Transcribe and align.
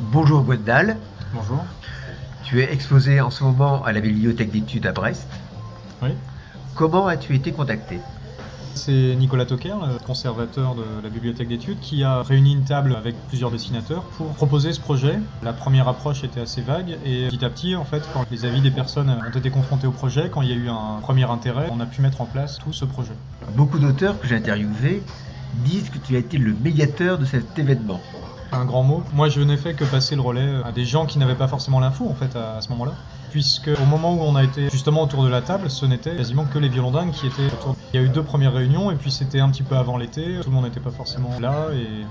Bonjour 0.00 0.42
Gwendal, 0.42 0.96
Bonjour. 1.34 1.64
tu 2.44 2.60
es 2.60 2.72
exposé 2.72 3.20
en 3.20 3.30
ce 3.30 3.44
moment 3.44 3.84
à 3.84 3.92
la 3.92 4.00
bibliothèque 4.00 4.50
d'études 4.50 4.86
à 4.86 4.92
Brest. 4.92 5.28
Oui. 6.02 6.10
Comment 6.74 7.06
as-tu 7.06 7.34
été 7.36 7.52
contacté? 7.52 8.00
C'est 8.74 9.14
Nicolas 9.16 9.44
Toquer, 9.44 9.74
le 9.86 9.98
conservateur 10.04 10.74
de 10.74 10.84
la 11.02 11.08
bibliothèque 11.10 11.48
d'études, 11.48 11.80
qui 11.80 12.02
a 12.02 12.22
réuni 12.22 12.52
une 12.52 12.64
table 12.64 12.94
avec 12.96 13.14
plusieurs 13.28 13.50
dessinateurs 13.50 14.04
pour 14.16 14.28
proposer 14.28 14.72
ce 14.72 14.80
projet. 14.80 15.18
La 15.42 15.52
première 15.52 15.86
approche 15.88 16.24
était 16.24 16.40
assez 16.40 16.62
vague 16.62 16.96
et 17.04 17.28
petit 17.28 17.44
à 17.44 17.50
petit, 17.50 17.76
en 17.76 17.84
fait, 17.84 18.02
quand 18.14 18.24
les 18.30 18.44
avis 18.44 18.60
des 18.62 18.70
personnes 18.70 19.10
ont 19.10 19.38
été 19.38 19.50
confrontés 19.50 19.86
au 19.86 19.92
projet, 19.92 20.30
quand 20.30 20.40
il 20.42 20.48
y 20.48 20.52
a 20.52 20.56
eu 20.56 20.68
un 20.68 21.00
premier 21.02 21.24
intérêt, 21.30 21.68
on 21.70 21.80
a 21.80 21.86
pu 21.86 22.00
mettre 22.00 22.20
en 22.22 22.26
place 22.26 22.58
tout 22.58 22.72
ce 22.72 22.84
projet. 22.84 23.12
Beaucoup 23.54 23.78
d'auteurs 23.78 24.18
que 24.18 24.26
j'ai 24.26 24.36
interviewés 24.36 25.02
disent 25.64 25.90
que 25.90 25.98
tu 25.98 26.14
as 26.16 26.20
été 26.20 26.38
le 26.38 26.54
médiateur 26.54 27.18
de 27.18 27.24
cet 27.26 27.58
événement. 27.58 28.00
Un 28.52 28.64
grand 28.64 28.82
mot. 28.82 29.02
Moi, 29.14 29.28
je 29.28 29.40
n'ai 29.40 29.56
fait 29.56 29.74
que 29.74 29.84
passer 29.84 30.16
le 30.16 30.22
relais 30.22 30.60
à 30.64 30.72
des 30.72 30.84
gens 30.84 31.06
qui 31.06 31.18
n'avaient 31.18 31.34
pas 31.34 31.48
forcément 31.48 31.80
l'info, 31.80 32.08
en 32.08 32.14
fait, 32.14 32.36
à, 32.36 32.60
ce 32.60 32.68
moment-là. 32.70 32.92
Puisque 33.30 33.68
au 33.68 33.86
moment 33.86 34.14
où 34.14 34.20
on 34.22 34.34
a 34.34 34.42
été 34.42 34.68
justement 34.70 35.02
autour 35.02 35.22
de 35.22 35.28
la 35.28 35.40
table, 35.40 35.70
ce 35.70 35.86
n'était 35.86 36.16
quasiment 36.16 36.44
que 36.44 36.58
les 36.58 36.68
violons 36.68 37.10
qui 37.12 37.28
étaient 37.28 37.46
autour. 37.46 37.76
Il 37.92 38.00
y 38.00 38.02
a 38.02 38.06
eu 38.06 38.08
deux 38.08 38.24
premières 38.24 38.52
réunions 38.52 38.90
et 38.90 38.96
puis 38.96 39.12
c'était 39.12 39.38
un 39.38 39.50
petit 39.50 39.62
peu 39.62 39.76
avant 39.76 39.96
l'été. 39.96 40.40
Tout 40.42 40.50
le 40.50 40.54
monde 40.54 40.64
n'était 40.64 40.80
pas 40.80 40.90
forcément 40.90 41.38
là 41.38 41.68
et 41.72 42.04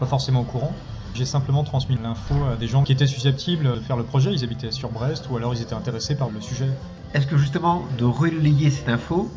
pas 0.00 0.06
forcément 0.06 0.40
au 0.40 0.44
courant. 0.44 0.72
J'ai 1.14 1.26
simplement 1.26 1.64
transmis 1.64 1.98
l'info 2.02 2.34
à 2.50 2.56
des 2.56 2.66
gens 2.66 2.82
qui 2.82 2.92
étaient 2.92 3.06
susceptibles 3.06 3.76
de 3.76 3.80
faire 3.80 3.98
le 3.98 4.04
projet. 4.04 4.32
Ils 4.32 4.42
habitaient 4.42 4.72
sur 4.72 4.88
Brest 4.88 5.26
ou 5.30 5.36
alors 5.36 5.54
ils 5.54 5.60
étaient 5.60 5.74
intéressés 5.74 6.16
par 6.16 6.30
le 6.30 6.40
sujet. 6.40 6.68
Est-ce 7.12 7.26
que 7.26 7.36
justement 7.36 7.84
de 7.98 8.04
relayer 8.04 8.70
cette 8.70 8.88
info, 8.88 9.30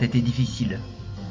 été 0.00 0.20
difficile? 0.20 0.78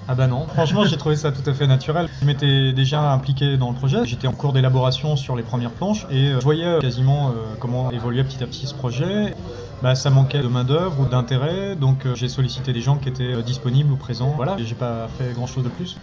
Ah 0.09 0.15
bah 0.15 0.27
non, 0.27 0.47
franchement 0.47 0.85
j'ai 0.85 0.95
trouvé 0.95 1.17
ça 1.17 1.33
tout 1.33 1.47
à 1.49 1.53
fait 1.53 1.67
naturel. 1.67 2.07
Je 2.21 2.25
m'étais 2.25 2.71
déjà 2.71 3.11
impliqué 3.11 3.57
dans 3.57 3.69
le 3.69 3.75
projet, 3.75 4.05
j'étais 4.05 4.27
en 4.27 4.31
cours 4.31 4.53
d'élaboration 4.53 5.17
sur 5.17 5.35
les 5.35 5.43
premières 5.43 5.71
planches 5.71 6.07
et 6.09 6.29
euh, 6.29 6.39
je 6.39 6.43
voyais 6.45 6.65
euh, 6.65 6.79
quasiment 6.79 7.29
euh, 7.29 7.33
comment 7.59 7.91
évoluait 7.91 8.23
petit 8.23 8.41
à 8.41 8.47
petit 8.47 8.67
ce 8.67 8.73
projet. 8.73 9.35
Bah, 9.83 9.95
ça 9.95 10.09
manquait 10.09 10.41
de 10.41 10.47
main 10.47 10.63
d'œuvre 10.63 11.01
ou 11.01 11.05
d'intérêt, 11.05 11.75
donc 11.75 12.07
j'ai 12.15 12.29
sollicité 12.29 12.73
des 12.73 12.81
gens 12.81 12.95
qui 12.95 13.09
étaient 13.09 13.43
disponibles 13.43 13.91
ou 13.91 13.97
présents. 13.97 14.33
Voilà, 14.35 14.55
j'ai 14.57 14.75
pas 14.75 15.07
fait 15.19 15.33
grand 15.33 15.45
chose 15.45 15.65
de 15.65 15.69
plus. 15.69 15.97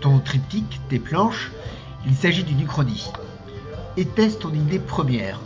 Ton 0.00 0.18
triptyque, 0.18 0.80
tes 0.88 0.98
planches, 0.98 1.52
il 2.06 2.14
s'agit 2.14 2.42
d'une 2.42 2.60
uchronie. 2.60 3.10
Était-ce 3.96 4.38
ton 4.38 4.52
idée 4.52 4.78
première 4.78 5.38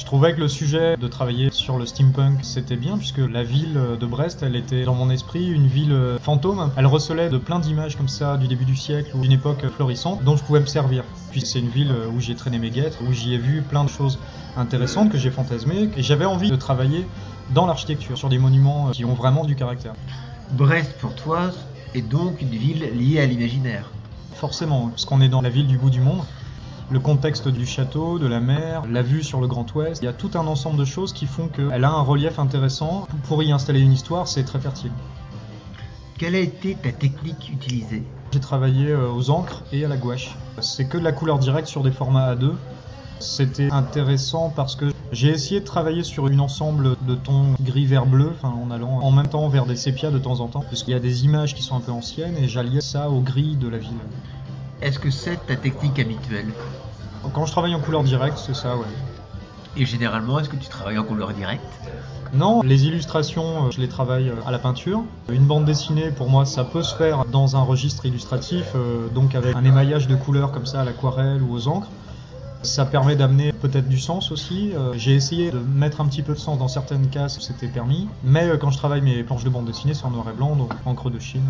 Je 0.00 0.06
trouvais 0.06 0.34
que 0.34 0.40
le 0.40 0.48
sujet 0.48 0.96
de 0.96 1.08
travailler 1.08 1.50
sur 1.52 1.76
le 1.76 1.84
steampunk 1.84 2.38
c'était 2.42 2.76
bien 2.76 2.96
puisque 2.96 3.18
la 3.18 3.44
ville 3.44 3.78
de 4.00 4.06
Brest 4.06 4.42
elle 4.42 4.56
était 4.56 4.84
dans 4.84 4.94
mon 4.94 5.10
esprit 5.10 5.46
une 5.46 5.66
ville 5.66 5.94
fantôme. 6.22 6.70
Elle 6.78 6.86
recelait 6.86 7.28
de 7.28 7.36
plein 7.36 7.58
d'images 7.60 7.96
comme 7.96 8.08
ça 8.08 8.38
du 8.38 8.48
début 8.48 8.64
du 8.64 8.76
siècle 8.76 9.10
ou 9.14 9.20
d'une 9.20 9.32
époque 9.32 9.62
florissante 9.76 10.24
dont 10.24 10.38
je 10.38 10.42
pouvais 10.42 10.60
me 10.60 10.66
servir. 10.66 11.04
Puis 11.32 11.42
c'est 11.42 11.58
une 11.58 11.68
ville 11.68 11.92
où 12.16 12.18
j'ai 12.18 12.34
traîné 12.34 12.58
mes 12.58 12.70
guêtres, 12.70 12.96
où 13.06 13.12
j'y 13.12 13.34
ai 13.34 13.38
vu 13.38 13.60
plein 13.60 13.84
de 13.84 13.90
choses 13.90 14.18
intéressantes 14.56 15.10
que 15.10 15.18
j'ai 15.18 15.30
fantasmées 15.30 15.90
et 15.94 16.02
j'avais 16.02 16.24
envie 16.24 16.50
de 16.50 16.56
travailler 16.56 17.06
dans 17.50 17.66
l'architecture 17.66 18.16
sur 18.16 18.30
des 18.30 18.38
monuments 18.38 18.92
qui 18.92 19.04
ont 19.04 19.14
vraiment 19.14 19.44
du 19.44 19.54
caractère. 19.54 19.92
Brest 20.52 20.94
pour 20.98 21.14
toi 21.14 21.50
est 21.94 22.00
donc 22.00 22.40
une 22.40 22.48
ville 22.48 22.88
liée 22.98 23.20
à 23.20 23.26
l'imaginaire. 23.26 23.90
Forcément, 24.34 24.88
parce 24.88 25.04
qu'on 25.04 25.20
est 25.20 25.28
dans 25.28 25.42
la 25.42 25.50
ville 25.50 25.66
du 25.66 25.76
bout 25.76 25.90
du 25.90 26.00
monde. 26.00 26.22
Le 26.92 26.98
contexte 26.98 27.46
du 27.46 27.66
château, 27.66 28.18
de 28.18 28.26
la 28.26 28.40
mer, 28.40 28.82
la 28.90 29.02
vue 29.02 29.22
sur 29.22 29.40
le 29.40 29.46
Grand 29.46 29.72
Ouest, 29.76 30.02
il 30.02 30.06
y 30.06 30.08
a 30.08 30.12
tout 30.12 30.32
un 30.34 30.46
ensemble 30.48 30.76
de 30.76 30.84
choses 30.84 31.12
qui 31.12 31.26
font 31.26 31.46
qu'elle 31.46 31.84
a 31.84 31.90
un 31.90 32.02
relief 32.02 32.40
intéressant. 32.40 33.06
Pour 33.28 33.44
y 33.44 33.52
installer 33.52 33.80
une 33.80 33.92
histoire, 33.92 34.26
c'est 34.26 34.42
très 34.42 34.58
fertile. 34.58 34.90
Quelle 36.18 36.34
a 36.34 36.40
été 36.40 36.74
ta 36.74 36.90
technique 36.90 37.48
utilisée? 37.52 38.02
J'ai 38.32 38.40
travaillé 38.40 38.88
euh, 38.88 39.08
aux 39.12 39.30
encres 39.30 39.62
et 39.72 39.84
à 39.84 39.88
la 39.88 39.96
gouache. 39.96 40.36
C'est 40.60 40.88
que 40.88 40.98
de 40.98 41.04
la 41.04 41.12
couleur 41.12 41.38
directe 41.38 41.68
sur 41.68 41.84
des 41.84 41.92
formats 41.92 42.34
A2. 42.34 42.54
C'était 43.20 43.70
intéressant 43.70 44.52
parce 44.54 44.74
que 44.74 44.86
j'ai 45.12 45.28
essayé 45.28 45.60
de 45.60 45.64
travailler 45.64 46.02
sur 46.02 46.26
un 46.26 46.38
ensemble 46.40 46.96
de 47.06 47.14
tons 47.14 47.54
gris 47.60 47.86
vert 47.86 48.06
bleu, 48.06 48.32
en 48.42 48.70
allant 48.72 48.98
en 49.00 49.12
même 49.12 49.28
temps 49.28 49.48
vers 49.48 49.66
des 49.66 49.76
sépias 49.76 50.10
de 50.10 50.18
temps 50.18 50.40
en 50.40 50.48
temps, 50.48 50.64
parce 50.68 50.82
qu'il 50.82 50.92
y 50.92 50.96
a 50.96 51.00
des 51.00 51.24
images 51.24 51.54
qui 51.54 51.62
sont 51.62 51.76
un 51.76 51.80
peu 51.80 51.92
anciennes 51.92 52.36
et 52.36 52.48
j'alliais 52.48 52.80
ça 52.80 53.10
au 53.10 53.20
gris 53.20 53.56
de 53.56 53.68
la 53.68 53.78
ville. 53.78 53.92
Est-ce 54.82 54.98
que 54.98 55.10
c'est 55.10 55.36
ta 55.46 55.56
technique 55.56 55.98
habituelle? 55.98 56.46
Quand 57.34 57.44
je 57.44 57.52
travaille 57.52 57.74
en 57.74 57.80
couleur 57.80 58.02
directe, 58.02 58.38
c'est 58.38 58.54
ça, 58.54 58.76
ouais. 58.76 58.86
Et 59.76 59.84
généralement, 59.84 60.40
est-ce 60.40 60.48
que 60.48 60.56
tu 60.56 60.68
travailles 60.68 60.98
en 60.98 61.04
couleur 61.04 61.34
directe? 61.34 61.62
Non, 62.32 62.62
les 62.62 62.86
illustrations, 62.86 63.66
euh, 63.66 63.70
je 63.70 63.80
les 63.80 63.88
travaille 63.88 64.30
euh, 64.30 64.36
à 64.46 64.50
la 64.50 64.58
peinture. 64.58 65.02
Une 65.30 65.44
bande 65.44 65.66
dessinée, 65.66 66.10
pour 66.10 66.30
moi, 66.30 66.46
ça 66.46 66.64
peut 66.64 66.82
se 66.82 66.94
faire 66.94 67.26
dans 67.26 67.56
un 67.56 67.62
registre 67.62 68.06
illustratif, 68.06 68.72
euh, 68.74 69.08
donc 69.08 69.34
avec 69.34 69.54
un 69.54 69.64
émaillage 69.64 70.08
de 70.08 70.14
couleurs 70.14 70.50
comme 70.50 70.64
ça 70.64 70.80
à 70.80 70.84
l'aquarelle 70.84 71.42
ou 71.42 71.52
aux 71.54 71.68
encres. 71.68 71.88
Ça 72.62 72.86
permet 72.86 73.16
d'amener 73.16 73.52
peut-être 73.52 73.88
du 73.88 73.98
sens 73.98 74.32
aussi. 74.32 74.72
J'ai 74.94 75.14
essayé 75.14 75.50
de 75.50 75.58
mettre 75.58 76.02
un 76.02 76.06
petit 76.06 76.22
peu 76.22 76.34
de 76.34 76.38
sens 76.38 76.58
dans 76.58 76.68
certaines 76.68 77.08
cases, 77.08 77.40
c'était 77.40 77.68
permis. 77.68 78.06
Mais 78.22 78.50
quand 78.60 78.70
je 78.70 78.76
travaille 78.76 79.00
mes 79.00 79.22
planches 79.22 79.44
de 79.44 79.48
bande 79.48 79.64
dessinée, 79.64 79.94
c'est 79.94 80.04
en 80.04 80.10
noir 80.10 80.26
et 80.28 80.34
blanc, 80.36 80.54
donc 80.56 80.70
encre 80.84 81.08
de 81.08 81.18
Chine, 81.18 81.48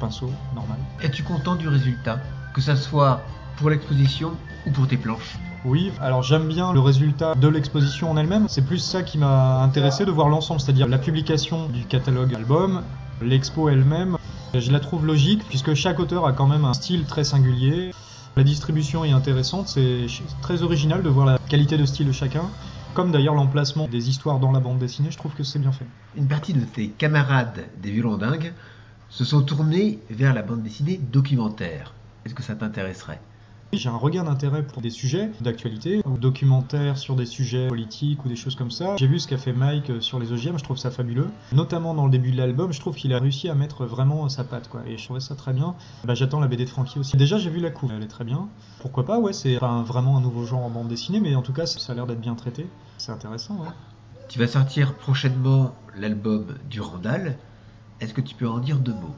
pinceau, 0.00 0.28
normal. 0.56 0.78
Es-tu 1.02 1.22
content 1.22 1.54
du 1.54 1.68
résultat? 1.68 2.18
Que 2.54 2.60
ça 2.60 2.74
soit 2.74 3.22
pour 3.58 3.70
l'exposition 3.70 4.32
ou 4.66 4.70
pour 4.70 4.88
tes 4.88 4.96
planches 4.96 5.38
Oui, 5.64 5.92
alors 6.00 6.22
j'aime 6.22 6.48
bien 6.48 6.72
le 6.72 6.80
résultat 6.80 7.34
de 7.36 7.46
l'exposition 7.46 8.10
en 8.10 8.16
elle-même. 8.16 8.48
C'est 8.48 8.66
plus 8.66 8.78
ça 8.78 9.02
qui 9.02 9.18
m'a 9.18 9.62
intéressé 9.62 10.04
de 10.04 10.10
voir 10.10 10.28
l'ensemble, 10.28 10.60
c'est-à-dire 10.60 10.88
la 10.88 10.98
publication 10.98 11.68
du 11.68 11.84
catalogue 11.84 12.34
album, 12.34 12.82
l'expo 13.22 13.68
elle-même. 13.68 14.16
Je 14.52 14.72
la 14.72 14.80
trouve 14.80 15.06
logique 15.06 15.44
puisque 15.48 15.74
chaque 15.74 16.00
auteur 16.00 16.26
a 16.26 16.32
quand 16.32 16.48
même 16.48 16.64
un 16.64 16.74
style 16.74 17.04
très 17.04 17.22
singulier. 17.22 17.92
La 18.36 18.42
distribution 18.42 19.04
est 19.04 19.12
intéressante, 19.12 19.68
c'est 19.68 20.06
très 20.42 20.62
original 20.62 21.02
de 21.02 21.08
voir 21.08 21.26
la 21.26 21.38
qualité 21.48 21.76
de 21.76 21.84
style 21.84 22.08
de 22.08 22.12
chacun. 22.12 22.44
Comme 22.94 23.12
d'ailleurs 23.12 23.34
l'emplacement 23.34 23.86
des 23.86 24.08
histoires 24.08 24.40
dans 24.40 24.50
la 24.50 24.58
bande 24.58 24.78
dessinée, 24.78 25.12
je 25.12 25.18
trouve 25.18 25.34
que 25.34 25.44
c'est 25.44 25.60
bien 25.60 25.70
fait. 25.70 25.86
Une 26.16 26.26
partie 26.26 26.52
de 26.52 26.64
tes 26.64 26.88
camarades 26.88 27.66
des 27.80 27.92
violons 27.92 28.16
dingues 28.16 28.52
se 29.08 29.24
sont 29.24 29.42
tournés 29.42 30.00
vers 30.10 30.34
la 30.34 30.42
bande 30.42 30.62
dessinée 30.62 31.00
documentaire. 31.12 31.94
Est-ce 32.24 32.34
que 32.34 32.42
ça 32.42 32.54
t'intéresserait? 32.54 33.20
J'ai 33.72 33.88
un 33.88 33.96
regain 33.96 34.24
d'intérêt 34.24 34.66
pour 34.66 34.82
des 34.82 34.90
sujets 34.90 35.30
d'actualité, 35.40 36.02
ou 36.04 36.18
documentaires 36.18 36.98
sur 36.98 37.14
des 37.14 37.24
sujets 37.24 37.68
politiques 37.68 38.24
ou 38.24 38.28
des 38.28 38.34
choses 38.34 38.56
comme 38.56 38.72
ça. 38.72 38.96
J'ai 38.98 39.06
vu 39.06 39.20
ce 39.20 39.28
qu'a 39.28 39.38
fait 39.38 39.52
Mike 39.52 40.02
sur 40.02 40.18
les 40.18 40.32
OGM, 40.32 40.58
je 40.58 40.64
trouve 40.64 40.76
ça 40.76 40.90
fabuleux. 40.90 41.28
Notamment 41.52 41.94
dans 41.94 42.04
le 42.04 42.10
début 42.10 42.32
de 42.32 42.36
l'album, 42.36 42.72
je 42.72 42.80
trouve 42.80 42.96
qu'il 42.96 43.12
a 43.14 43.20
réussi 43.20 43.48
à 43.48 43.54
mettre 43.54 43.86
vraiment 43.86 44.28
sa 44.28 44.42
patte, 44.42 44.68
quoi. 44.68 44.82
Et 44.86 44.98
je 44.98 45.04
trouvais 45.04 45.20
ça 45.20 45.36
très 45.36 45.52
bien. 45.52 45.76
Bah, 46.04 46.14
J'attends 46.14 46.40
la 46.40 46.48
BD 46.48 46.64
de 46.64 46.68
Frankie 46.68 46.98
aussi. 46.98 47.16
Déjà, 47.16 47.38
j'ai 47.38 47.48
vu 47.48 47.60
la 47.60 47.70
couve, 47.70 47.92
elle 47.96 48.02
est 48.02 48.08
très 48.08 48.24
bien. 48.24 48.48
Pourquoi 48.80 49.04
pas, 49.06 49.20
ouais, 49.20 49.32
c'est 49.32 49.58
pas 49.58 49.82
vraiment 49.82 50.16
un 50.16 50.20
nouveau 50.20 50.44
genre 50.44 50.64
en 50.64 50.70
bande 50.70 50.88
dessinée, 50.88 51.20
mais 51.20 51.36
en 51.36 51.42
tout 51.42 51.52
cas, 51.52 51.64
ça 51.66 51.92
a 51.92 51.94
l'air 51.94 52.06
d'être 52.06 52.20
bien 52.20 52.34
traité. 52.34 52.66
C'est 52.98 53.12
intéressant, 53.12 53.56
ouais. 53.62 53.68
Tu 54.28 54.40
vas 54.40 54.48
sortir 54.48 54.94
prochainement 54.94 55.76
l'album 55.96 56.58
du 56.68 56.80
Randall. 56.80 57.38
Est-ce 58.00 58.14
que 58.14 58.20
tu 58.20 58.34
peux 58.34 58.48
en 58.48 58.58
dire 58.58 58.78
deux 58.78 58.94
mots? 58.94 59.14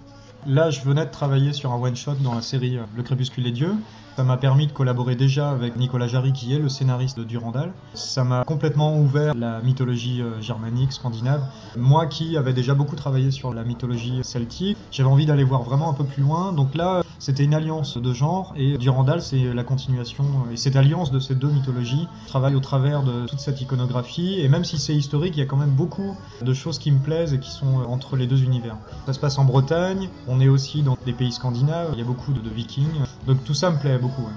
Là, 0.47 0.71
je 0.71 0.81
venais 0.81 1.07
de 1.07 1.11
travailler 1.11 1.53
sur 1.53 1.71
un 1.71 1.81
one-shot 1.81 2.17
dans 2.21 2.35
la 2.35 2.43
série 2.43 2.77
euh, 2.77 2.83
Le 2.97 3.05
Crépuscule 3.05 3.45
des 3.45 3.53
Dieux. 3.53 3.75
Ça 4.17 4.25
m'a 4.25 4.37
permis 4.37 4.67
de 4.67 4.73
collaborer 4.73 5.15
déjà 5.15 5.51
avec 5.51 5.77
Nicolas 5.77 6.07
Jarry, 6.07 6.33
qui 6.33 6.53
est 6.53 6.59
le 6.59 6.69
scénariste 6.69 7.17
de 7.17 7.25
Durandal. 7.25 7.73
Ça 7.95 8.25
m'a 8.25 8.45
complètement 8.45 8.99
ouvert 8.99 9.35
la 9.35 9.61
mythologie 9.61 10.21
euh, 10.21 10.39
germanique, 10.41 10.93
scandinave. 10.93 11.43
Moi 11.77 12.07
qui 12.07 12.37
avais 12.37 12.53
déjà 12.53 12.75
beaucoup 12.75 12.97
travaillé 12.97 13.31
sur 13.31 13.55
la 13.55 13.63
mythologie 13.63 14.21
celtique, 14.23 14.77
j'avais 14.91 15.09
envie 15.09 15.27
d'aller 15.27 15.45
voir 15.45 15.63
vraiment 15.63 15.89
un 15.89 15.95
peu 15.95 16.05
plus 16.05 16.23
loin. 16.23 16.53
Donc 16.53 16.75
là, 16.75 17.03
c'était 17.19 17.45
une 17.45 17.55
alliance 17.55 17.97
de 17.97 18.13
genres 18.13 18.53
et 18.57 18.77
Durandal, 18.77 19.23
c'est 19.23 19.55
la 19.55 19.65
continuation. 19.65 20.25
Et 20.53 20.57
cette 20.57 20.77
alliance 20.77 21.11
de 21.11 21.21
ces 21.21 21.35
deux 21.35 21.49
mythologies 21.49 22.09
travaille 22.27 22.57
au 22.57 22.61
travers 22.61 23.05
de 23.05 23.27
toute 23.27 23.39
cette 23.39 23.61
iconographie. 23.61 24.41
Et 24.41 24.49
même 24.49 24.65
si 24.65 24.77
c'est 24.77 24.95
historique, 24.95 25.37
il 25.37 25.41
y 25.41 25.43
a 25.43 25.47
quand 25.47 25.57
même 25.57 25.71
beaucoup 25.71 26.17
de 26.43 26.53
choses 26.53 26.79
qui 26.79 26.91
me 26.91 26.99
plaisent 26.99 27.33
et 27.33 27.39
qui 27.39 27.51
sont 27.51 27.79
euh, 27.79 27.85
entre 27.85 28.17
les 28.17 28.27
deux 28.27 28.43
univers. 28.43 28.77
Ça 29.07 29.15
se 29.15 29.21
passe 29.21 29.39
en 29.39 29.45
Bretagne, 29.45 30.11
est 30.41 30.49
aussi 30.49 30.83
dans 30.83 30.97
des 31.05 31.13
pays 31.13 31.33
scandinaves, 31.33 31.91
il 31.93 31.99
y 31.99 32.03
a 32.03 32.05
beaucoup 32.05 32.33
de, 32.33 32.41
de 32.41 32.51
vikings. 32.51 33.01
Donc 33.27 33.43
tout 33.45 33.55
ça 33.55 33.71
me 33.71 33.79
plaît 33.79 33.99
beaucoup. 33.99 34.29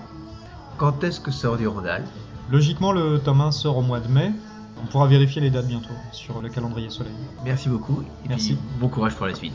Quand 0.77 1.03
est-ce 1.03 1.19
que 1.19 1.31
sort 1.31 1.57
du 1.57 1.67
Randall 1.67 2.03
Logiquement, 2.51 2.91
le 2.91 3.19
tome 3.19 3.41
1 3.41 3.51
sort 3.51 3.77
au 3.77 3.81
mois 3.81 3.99
de 3.99 4.07
mai. 4.07 4.31
On 4.83 4.87
pourra 4.87 5.07
vérifier 5.07 5.41
les 5.41 5.49
dates 5.49 5.67
bientôt 5.67 5.93
sur 6.11 6.41
le 6.41 6.49
calendrier 6.49 6.89
soleil. 6.89 7.13
Merci 7.43 7.69
beaucoup. 7.69 8.03
Et 8.25 8.29
Merci. 8.29 8.57
bon 8.79 8.89
courage 8.89 9.15
pour 9.15 9.25
la 9.25 9.33
suite. 9.33 9.53